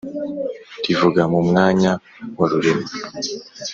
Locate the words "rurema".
2.51-2.87